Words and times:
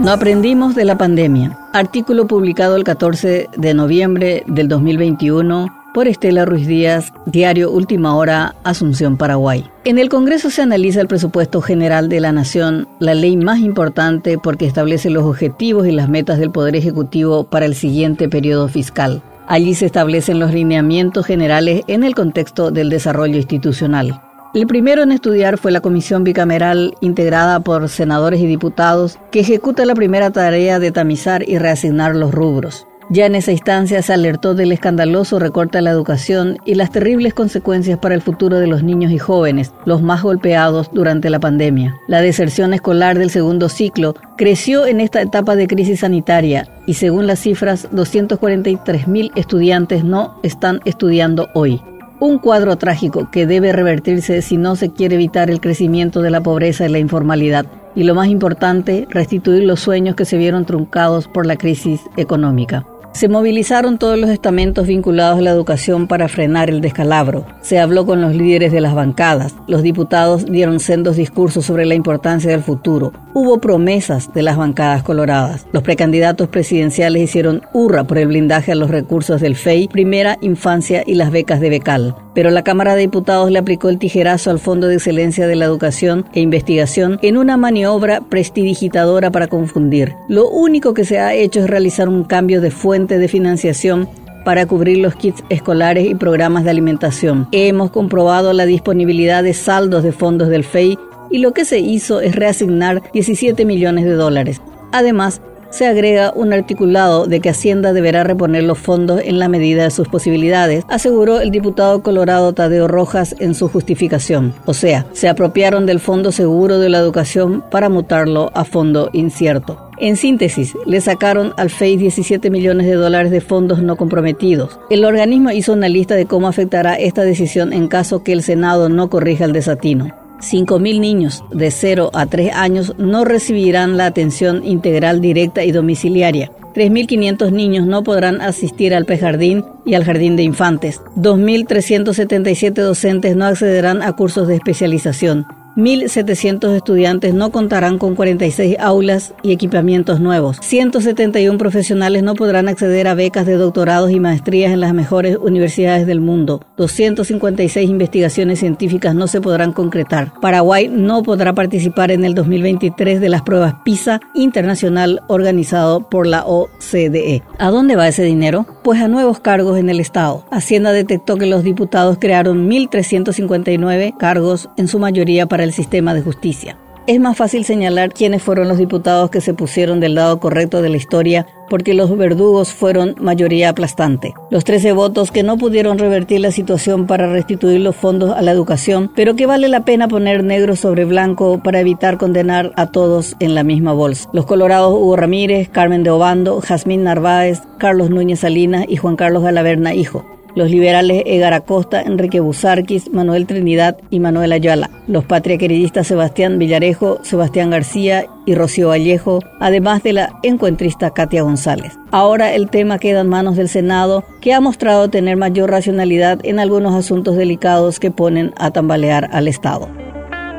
No 0.00 0.12
aprendimos 0.12 0.76
de 0.76 0.84
la 0.84 0.96
pandemia. 0.96 1.58
Artículo 1.72 2.28
publicado 2.28 2.76
el 2.76 2.84
14 2.84 3.48
de 3.56 3.74
noviembre 3.74 4.44
del 4.46 4.68
2021 4.68 5.66
por 5.92 6.06
Estela 6.06 6.44
Ruiz 6.44 6.68
Díaz, 6.68 7.12
diario 7.26 7.72
Última 7.72 8.14
Hora, 8.14 8.54
Asunción, 8.62 9.16
Paraguay. 9.16 9.68
En 9.84 9.98
el 9.98 10.08
Congreso 10.08 10.50
se 10.50 10.62
analiza 10.62 11.00
el 11.00 11.08
presupuesto 11.08 11.60
general 11.60 12.08
de 12.08 12.20
la 12.20 12.30
Nación, 12.30 12.86
la 13.00 13.14
ley 13.14 13.36
más 13.36 13.58
importante 13.58 14.38
porque 14.38 14.66
establece 14.66 15.10
los 15.10 15.24
objetivos 15.24 15.88
y 15.88 15.90
las 15.90 16.08
metas 16.08 16.38
del 16.38 16.52
Poder 16.52 16.76
Ejecutivo 16.76 17.44
para 17.44 17.66
el 17.66 17.74
siguiente 17.74 18.28
periodo 18.28 18.68
fiscal. 18.68 19.20
Allí 19.48 19.74
se 19.74 19.86
establecen 19.86 20.38
los 20.38 20.52
lineamientos 20.52 21.26
generales 21.26 21.82
en 21.88 22.04
el 22.04 22.14
contexto 22.14 22.70
del 22.70 22.88
desarrollo 22.88 23.36
institucional. 23.36 24.20
El 24.54 24.66
primero 24.66 25.02
en 25.02 25.12
estudiar 25.12 25.58
fue 25.58 25.72
la 25.72 25.82
comisión 25.82 26.24
bicameral 26.24 26.94
integrada 27.02 27.60
por 27.60 27.86
senadores 27.90 28.40
y 28.40 28.46
diputados 28.46 29.18
que 29.30 29.40
ejecuta 29.40 29.84
la 29.84 29.94
primera 29.94 30.30
tarea 30.30 30.78
de 30.78 30.90
tamizar 30.90 31.46
y 31.46 31.58
reasignar 31.58 32.16
los 32.16 32.32
rubros. 32.32 32.86
Ya 33.10 33.26
en 33.26 33.34
esa 33.34 33.52
instancia 33.52 34.00
se 34.00 34.12
alertó 34.12 34.54
del 34.54 34.72
escandaloso 34.72 35.38
recorte 35.38 35.78
a 35.78 35.82
la 35.82 35.90
educación 35.90 36.58
y 36.64 36.74
las 36.74 36.90
terribles 36.90 37.34
consecuencias 37.34 37.98
para 37.98 38.14
el 38.14 38.22
futuro 38.22 38.58
de 38.58 38.66
los 38.66 38.82
niños 38.82 39.12
y 39.12 39.18
jóvenes, 39.18 39.72
los 39.84 40.02
más 40.02 40.22
golpeados 40.22 40.90
durante 40.92 41.28
la 41.28 41.40
pandemia. 41.40 41.96
La 42.06 42.22
deserción 42.22 42.72
escolar 42.72 43.18
del 43.18 43.30
segundo 43.30 43.68
ciclo 43.68 44.14
creció 44.36 44.86
en 44.86 45.00
esta 45.00 45.20
etapa 45.20 45.56
de 45.56 45.68
crisis 45.68 46.00
sanitaria 46.00 46.68
y 46.86 46.94
según 46.94 47.26
las 47.26 47.40
cifras, 47.40 47.90
243.000 47.92 49.32
estudiantes 49.36 50.04
no 50.04 50.38
están 50.42 50.80
estudiando 50.84 51.48
hoy. 51.54 51.82
Un 52.20 52.38
cuadro 52.38 52.76
trágico 52.76 53.30
que 53.30 53.46
debe 53.46 53.72
revertirse 53.72 54.42
si 54.42 54.56
no 54.56 54.74
se 54.74 54.90
quiere 54.90 55.14
evitar 55.14 55.50
el 55.50 55.60
crecimiento 55.60 56.20
de 56.20 56.30
la 56.30 56.40
pobreza 56.40 56.84
y 56.84 56.90
la 56.90 56.98
informalidad. 56.98 57.66
Y 57.94 58.02
lo 58.02 58.16
más 58.16 58.26
importante, 58.26 59.06
restituir 59.08 59.62
los 59.62 59.78
sueños 59.78 60.16
que 60.16 60.24
se 60.24 60.36
vieron 60.36 60.64
truncados 60.64 61.28
por 61.28 61.46
la 61.46 61.56
crisis 61.56 62.00
económica. 62.16 62.84
Se 63.18 63.28
movilizaron 63.28 63.98
todos 63.98 64.16
los 64.16 64.30
estamentos 64.30 64.86
vinculados 64.86 65.40
a 65.40 65.42
la 65.42 65.50
educación 65.50 66.06
para 66.06 66.28
frenar 66.28 66.70
el 66.70 66.80
descalabro. 66.80 67.44
Se 67.62 67.80
habló 67.80 68.06
con 68.06 68.20
los 68.20 68.32
líderes 68.32 68.70
de 68.70 68.80
las 68.80 68.94
bancadas. 68.94 69.56
Los 69.66 69.82
diputados 69.82 70.46
dieron 70.46 70.78
sendos 70.78 71.16
discursos 71.16 71.64
sobre 71.66 71.84
la 71.84 71.96
importancia 71.96 72.52
del 72.52 72.62
futuro. 72.62 73.12
Hubo 73.34 73.60
promesas 73.60 74.32
de 74.34 74.42
las 74.42 74.56
bancadas 74.56 75.02
coloradas. 75.02 75.66
Los 75.72 75.82
precandidatos 75.82 76.46
presidenciales 76.46 77.24
hicieron 77.24 77.62
hurra 77.72 78.04
por 78.04 78.18
el 78.18 78.28
blindaje 78.28 78.70
a 78.70 78.76
los 78.76 78.88
recursos 78.88 79.40
del 79.40 79.56
FEI, 79.56 79.88
Primera 79.88 80.38
Infancia 80.40 81.02
y 81.04 81.14
las 81.14 81.32
becas 81.32 81.58
de 81.60 81.70
Becal. 81.70 82.14
Pero 82.38 82.52
la 82.52 82.62
Cámara 82.62 82.94
de 82.94 83.00
Diputados 83.00 83.50
le 83.50 83.58
aplicó 83.58 83.88
el 83.88 83.98
tijerazo 83.98 84.52
al 84.52 84.60
Fondo 84.60 84.86
de 84.86 84.94
Excelencia 84.94 85.48
de 85.48 85.56
la 85.56 85.64
Educación 85.64 86.24
e 86.34 86.38
Investigación 86.38 87.18
en 87.20 87.36
una 87.36 87.56
maniobra 87.56 88.20
prestidigitadora 88.20 89.32
para 89.32 89.48
confundir. 89.48 90.14
Lo 90.28 90.48
único 90.48 90.94
que 90.94 91.04
se 91.04 91.18
ha 91.18 91.34
hecho 91.34 91.58
es 91.58 91.66
realizar 91.68 92.08
un 92.08 92.22
cambio 92.22 92.60
de 92.60 92.70
fuente 92.70 93.18
de 93.18 93.26
financiación 93.26 94.08
para 94.44 94.66
cubrir 94.66 94.98
los 94.98 95.16
kits 95.16 95.42
escolares 95.48 96.06
y 96.06 96.14
programas 96.14 96.62
de 96.62 96.70
alimentación. 96.70 97.48
Hemos 97.50 97.90
comprobado 97.90 98.52
la 98.52 98.66
disponibilidad 98.66 99.42
de 99.42 99.52
saldos 99.52 100.04
de 100.04 100.12
fondos 100.12 100.48
del 100.48 100.62
FEI 100.62 100.96
y 101.32 101.38
lo 101.38 101.52
que 101.52 101.64
se 101.64 101.80
hizo 101.80 102.20
es 102.20 102.36
reasignar 102.36 103.02
17 103.12 103.64
millones 103.64 104.04
de 104.04 104.12
dólares. 104.12 104.62
Además, 104.92 105.42
se 105.70 105.86
agrega 105.86 106.32
un 106.34 106.52
articulado 106.52 107.26
de 107.26 107.40
que 107.40 107.50
Hacienda 107.50 107.92
deberá 107.92 108.24
reponer 108.24 108.64
los 108.64 108.78
fondos 108.78 109.20
en 109.24 109.38
la 109.38 109.48
medida 109.48 109.84
de 109.84 109.90
sus 109.90 110.08
posibilidades, 110.08 110.84
aseguró 110.88 111.40
el 111.40 111.50
diputado 111.50 112.02
colorado 112.02 112.52
Tadeo 112.52 112.88
Rojas 112.88 113.34
en 113.38 113.54
su 113.54 113.68
justificación. 113.68 114.54
O 114.66 114.74
sea, 114.74 115.06
se 115.12 115.28
apropiaron 115.28 115.86
del 115.86 116.00
Fondo 116.00 116.32
Seguro 116.32 116.78
de 116.78 116.88
la 116.88 116.98
Educación 116.98 117.64
para 117.70 117.88
mutarlo 117.88 118.50
a 118.54 118.64
fondo 118.64 119.10
incierto. 119.12 119.90
En 120.00 120.16
síntesis, 120.16 120.74
le 120.86 121.00
sacaron 121.00 121.52
al 121.56 121.70
FEI 121.70 121.96
17 121.96 122.50
millones 122.50 122.86
de 122.86 122.94
dólares 122.94 123.32
de 123.32 123.40
fondos 123.40 123.82
no 123.82 123.96
comprometidos. 123.96 124.78
El 124.90 125.04
organismo 125.04 125.50
hizo 125.50 125.72
una 125.72 125.88
lista 125.88 126.14
de 126.14 126.26
cómo 126.26 126.46
afectará 126.46 126.94
esta 126.94 127.22
decisión 127.22 127.72
en 127.72 127.88
caso 127.88 128.22
que 128.22 128.32
el 128.32 128.42
Senado 128.42 128.88
no 128.88 129.10
corrija 129.10 129.44
el 129.44 129.52
desatino. 129.52 130.27
5.000 130.40 131.00
niños 131.00 131.44
de 131.50 131.70
0 131.70 132.10
a 132.12 132.26
3 132.26 132.52
años 132.54 132.94
no 132.98 133.24
recibirán 133.24 133.96
la 133.96 134.06
atención 134.06 134.64
integral 134.64 135.20
directa 135.20 135.64
y 135.64 135.72
domiciliaria. 135.72 136.50
3.500 136.74 137.50
niños 137.50 137.86
no 137.86 138.04
podrán 138.04 138.40
asistir 138.40 138.94
al 138.94 139.04
prejardín 139.04 139.64
y 139.84 139.94
al 139.94 140.04
jardín 140.04 140.36
de 140.36 140.44
infantes. 140.44 141.00
2.377 141.16 142.72
docentes 142.72 143.34
no 143.34 143.46
accederán 143.46 144.02
a 144.02 144.12
cursos 144.12 144.46
de 144.46 144.54
especialización. 144.54 145.57
1.700 145.78 146.74
estudiantes 146.74 147.34
no 147.34 147.52
contarán 147.52 147.98
con 147.98 148.16
46 148.16 148.78
aulas 148.80 149.32
y 149.44 149.52
equipamientos 149.52 150.18
nuevos. 150.18 150.58
171 150.60 151.56
profesionales 151.56 152.24
no 152.24 152.34
podrán 152.34 152.66
acceder 152.66 153.06
a 153.06 153.14
becas 153.14 153.46
de 153.46 153.54
doctorados 153.54 154.10
y 154.10 154.18
maestrías 154.18 154.72
en 154.72 154.80
las 154.80 154.92
mejores 154.92 155.36
universidades 155.40 156.04
del 156.04 156.20
mundo. 156.20 156.66
256 156.78 157.88
investigaciones 157.88 158.58
científicas 158.58 159.14
no 159.14 159.28
se 159.28 159.40
podrán 159.40 159.72
concretar. 159.72 160.32
Paraguay 160.40 160.88
no 160.88 161.22
podrá 161.22 161.52
participar 161.52 162.10
en 162.10 162.24
el 162.24 162.34
2023 162.34 163.20
de 163.20 163.28
las 163.28 163.42
pruebas 163.42 163.76
PISA 163.84 164.18
internacional 164.34 165.22
organizado 165.28 166.08
por 166.08 166.26
la 166.26 166.44
OCDE. 166.44 167.44
¿A 167.60 167.70
dónde 167.70 167.94
va 167.94 168.08
ese 168.08 168.24
dinero? 168.24 168.66
Pues 168.82 169.00
a 169.00 169.06
nuevos 169.06 169.38
cargos 169.38 169.78
en 169.78 169.90
el 169.90 170.00
Estado. 170.00 170.44
Hacienda 170.50 170.90
detectó 170.90 171.36
que 171.36 171.46
los 171.46 171.62
diputados 171.62 172.18
crearon 172.20 172.68
1.359 172.68 174.16
cargos, 174.16 174.70
en 174.76 174.88
su 174.88 174.98
mayoría 174.98 175.46
para 175.46 175.67
el 175.67 175.67
sistema 175.72 176.14
de 176.14 176.22
justicia. 176.22 176.76
Es 177.08 177.18
más 177.20 177.38
fácil 177.38 177.64
señalar 177.64 178.12
quiénes 178.12 178.42
fueron 178.42 178.68
los 178.68 178.76
diputados 178.76 179.30
que 179.30 179.40
se 179.40 179.54
pusieron 179.54 179.98
del 179.98 180.14
lado 180.14 180.40
correcto 180.40 180.82
de 180.82 180.90
la 180.90 180.98
historia 180.98 181.46
porque 181.70 181.94
los 181.94 182.14
verdugos 182.14 182.74
fueron 182.74 183.14
mayoría 183.18 183.70
aplastante. 183.70 184.34
Los 184.50 184.64
13 184.64 184.92
votos 184.92 185.30
que 185.30 185.42
no 185.42 185.56
pudieron 185.56 185.98
revertir 185.98 186.40
la 186.40 186.50
situación 186.50 187.06
para 187.06 187.32
restituir 187.32 187.80
los 187.80 187.96
fondos 187.96 188.36
a 188.36 188.42
la 188.42 188.50
educación, 188.50 189.10
pero 189.16 189.36
que 189.36 189.46
vale 189.46 189.68
la 189.68 189.86
pena 189.86 190.06
poner 190.06 190.44
negro 190.44 190.76
sobre 190.76 191.06
blanco 191.06 191.62
para 191.64 191.80
evitar 191.80 192.18
condenar 192.18 192.72
a 192.76 192.88
todos 192.88 193.36
en 193.40 193.54
la 193.54 193.64
misma 193.64 193.94
bolsa. 193.94 194.28
Los 194.34 194.44
colorados 194.44 194.92
Hugo 194.92 195.16
Ramírez, 195.16 195.70
Carmen 195.70 196.02
de 196.02 196.10
Obando, 196.10 196.60
Jazmín 196.60 197.04
Narváez, 197.04 197.62
Carlos 197.78 198.10
Núñez 198.10 198.40
Salinas 198.40 198.84
y 198.86 198.96
Juan 198.96 199.16
Carlos 199.16 199.42
Galaverna 199.42 199.94
Hijo 199.94 200.37
los 200.58 200.70
liberales 200.70 201.22
Egar 201.24 201.54
Acosta, 201.54 202.02
Enrique 202.02 202.40
Busarquis, 202.40 203.12
Manuel 203.12 203.46
Trinidad 203.46 203.96
y 204.10 204.18
Manuel 204.18 204.52
Ayala, 204.52 204.90
los 205.06 205.24
patriaqueridistas 205.24 206.08
Sebastián 206.08 206.58
Villarejo, 206.58 207.20
Sebastián 207.22 207.70
García 207.70 208.26
y 208.44 208.56
Rocío 208.56 208.88
Vallejo, 208.88 209.38
además 209.60 210.02
de 210.02 210.14
la 210.14 210.32
encuentrista 210.42 211.10
Katia 211.10 211.42
González. 211.42 211.96
Ahora 212.10 212.52
el 212.52 212.68
tema 212.70 212.98
queda 212.98 213.20
en 213.20 213.28
manos 213.28 213.56
del 213.56 213.68
Senado, 213.68 214.24
que 214.40 214.52
ha 214.52 214.60
mostrado 214.60 215.08
tener 215.08 215.36
mayor 215.36 215.70
racionalidad 215.70 216.40
en 216.42 216.58
algunos 216.58 216.94
asuntos 216.94 217.36
delicados 217.36 218.00
que 218.00 218.10
ponen 218.10 218.52
a 218.58 218.72
tambalear 218.72 219.30
al 219.32 219.46
Estado 219.46 219.88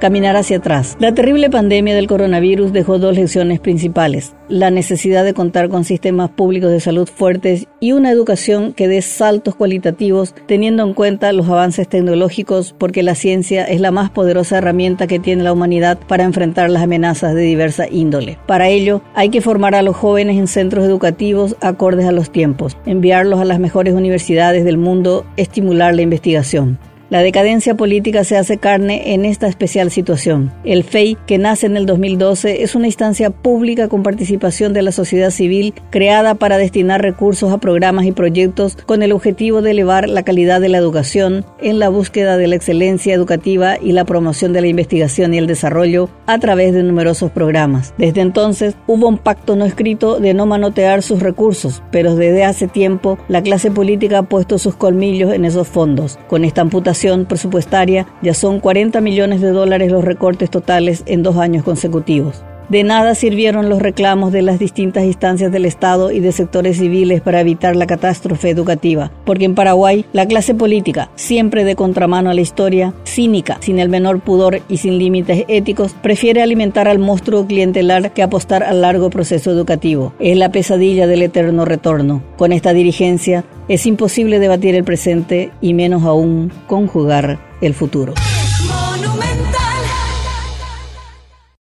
caminar 0.00 0.34
hacia 0.34 0.56
atrás. 0.56 0.96
La 0.98 1.14
terrible 1.14 1.48
pandemia 1.50 1.94
del 1.94 2.08
coronavirus 2.08 2.72
dejó 2.72 2.98
dos 2.98 3.14
lecciones 3.14 3.60
principales. 3.60 4.34
La 4.48 4.70
necesidad 4.72 5.24
de 5.24 5.34
contar 5.34 5.68
con 5.68 5.84
sistemas 5.84 6.30
públicos 6.30 6.72
de 6.72 6.80
salud 6.80 7.08
fuertes 7.08 7.68
y 7.78 7.92
una 7.92 8.10
educación 8.10 8.72
que 8.72 8.88
dé 8.88 9.00
saltos 9.02 9.54
cualitativos 9.54 10.34
teniendo 10.46 10.82
en 10.82 10.94
cuenta 10.94 11.32
los 11.32 11.48
avances 11.48 11.88
tecnológicos 11.88 12.74
porque 12.76 13.04
la 13.04 13.14
ciencia 13.14 13.64
es 13.64 13.80
la 13.80 13.92
más 13.92 14.10
poderosa 14.10 14.58
herramienta 14.58 15.06
que 15.06 15.20
tiene 15.20 15.44
la 15.44 15.52
humanidad 15.52 15.98
para 16.08 16.24
enfrentar 16.24 16.70
las 16.70 16.82
amenazas 16.82 17.34
de 17.34 17.42
diversa 17.42 17.86
índole. 17.88 18.38
Para 18.46 18.68
ello, 18.68 19.02
hay 19.14 19.28
que 19.28 19.40
formar 19.40 19.76
a 19.76 19.82
los 19.82 19.96
jóvenes 19.96 20.36
en 20.36 20.48
centros 20.48 20.84
educativos 20.84 21.56
acordes 21.60 22.06
a 22.06 22.12
los 22.12 22.32
tiempos, 22.32 22.76
enviarlos 22.86 23.40
a 23.40 23.44
las 23.44 23.60
mejores 23.60 23.94
universidades 23.94 24.64
del 24.64 24.78
mundo, 24.78 25.24
estimular 25.36 25.94
la 25.94 26.02
investigación. 26.02 26.78
La 27.10 27.22
decadencia 27.22 27.74
política 27.74 28.22
se 28.22 28.36
hace 28.36 28.58
carne 28.58 29.14
en 29.14 29.24
esta 29.24 29.48
especial 29.48 29.90
situación. 29.90 30.52
El 30.62 30.84
FEI, 30.84 31.16
que 31.26 31.38
nace 31.38 31.66
en 31.66 31.76
el 31.76 31.84
2012, 31.84 32.62
es 32.62 32.76
una 32.76 32.86
instancia 32.86 33.30
pública 33.30 33.88
con 33.88 34.04
participación 34.04 34.72
de 34.74 34.82
la 34.82 34.92
sociedad 34.92 35.32
civil 35.32 35.74
creada 35.90 36.36
para 36.36 36.56
destinar 36.56 37.02
recursos 37.02 37.52
a 37.52 37.58
programas 37.58 38.06
y 38.06 38.12
proyectos 38.12 38.76
con 38.86 39.02
el 39.02 39.10
objetivo 39.10 39.60
de 39.60 39.72
elevar 39.72 40.08
la 40.08 40.22
calidad 40.22 40.60
de 40.60 40.68
la 40.68 40.78
educación 40.78 41.44
en 41.60 41.80
la 41.80 41.88
búsqueda 41.88 42.36
de 42.36 42.46
la 42.46 42.54
excelencia 42.54 43.12
educativa 43.12 43.76
y 43.76 43.90
la 43.90 44.04
promoción 44.04 44.52
de 44.52 44.60
la 44.60 44.68
investigación 44.68 45.34
y 45.34 45.38
el 45.38 45.48
desarrollo 45.48 46.10
a 46.26 46.38
través 46.38 46.74
de 46.74 46.84
numerosos 46.84 47.32
programas. 47.32 47.92
Desde 47.98 48.20
entonces 48.20 48.76
hubo 48.86 49.08
un 49.08 49.18
pacto 49.18 49.56
no 49.56 49.64
escrito 49.64 50.20
de 50.20 50.32
no 50.32 50.46
manotear 50.46 51.02
sus 51.02 51.18
recursos, 51.18 51.82
pero 51.90 52.14
desde 52.14 52.44
hace 52.44 52.68
tiempo 52.68 53.18
la 53.26 53.42
clase 53.42 53.72
política 53.72 54.18
ha 54.18 54.22
puesto 54.22 54.58
sus 54.58 54.76
colmillos 54.76 55.32
en 55.32 55.44
esos 55.44 55.66
fondos. 55.66 56.16
Con 56.28 56.44
esta 56.44 56.60
amputación 56.60 56.99
presupuestaria 57.26 58.06
ya 58.22 58.34
son 58.34 58.60
40 58.60 59.00
millones 59.00 59.40
de 59.40 59.50
dólares 59.50 59.90
los 59.90 60.04
recortes 60.04 60.50
totales 60.50 61.02
en 61.06 61.22
dos 61.22 61.36
años 61.36 61.64
consecutivos. 61.64 62.42
De 62.70 62.84
nada 62.84 63.16
sirvieron 63.16 63.68
los 63.68 63.82
reclamos 63.82 64.30
de 64.30 64.42
las 64.42 64.60
distintas 64.60 65.02
instancias 65.02 65.50
del 65.50 65.64
Estado 65.66 66.12
y 66.12 66.20
de 66.20 66.30
sectores 66.30 66.78
civiles 66.78 67.20
para 67.20 67.40
evitar 67.40 67.74
la 67.74 67.88
catástrofe 67.88 68.48
educativa, 68.48 69.10
porque 69.26 69.44
en 69.44 69.56
Paraguay 69.56 70.04
la 70.12 70.24
clase 70.24 70.54
política, 70.54 71.10
siempre 71.16 71.64
de 71.64 71.74
contramano 71.74 72.30
a 72.30 72.34
la 72.34 72.42
historia, 72.42 72.94
cínica, 73.02 73.58
sin 73.60 73.80
el 73.80 73.88
menor 73.88 74.20
pudor 74.20 74.62
y 74.68 74.76
sin 74.76 74.98
límites 74.98 75.46
éticos, 75.48 75.96
prefiere 76.00 76.42
alimentar 76.42 76.86
al 76.86 77.00
monstruo 77.00 77.44
clientelar 77.44 78.12
que 78.12 78.22
apostar 78.22 78.62
al 78.62 78.82
largo 78.82 79.10
proceso 79.10 79.50
educativo. 79.50 80.12
Es 80.20 80.36
la 80.36 80.52
pesadilla 80.52 81.08
del 81.08 81.22
eterno 81.22 81.64
retorno. 81.64 82.22
Con 82.36 82.52
esta 82.52 82.72
dirigencia 82.72 83.42
es 83.66 83.84
imposible 83.84 84.38
debatir 84.38 84.76
el 84.76 84.84
presente 84.84 85.50
y 85.60 85.74
menos 85.74 86.04
aún 86.04 86.52
conjugar 86.68 87.40
el 87.60 87.74
futuro. 87.74 88.14